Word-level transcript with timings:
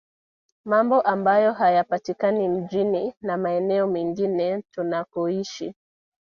Mambo 0.65 1.01
ambayo 1.01 1.53
hayapatikani 1.53 2.47
mjini 2.49 3.13
na 3.21 3.37
maeneo 3.37 3.87
mengine 3.87 4.61
tunakoishi 4.71 5.75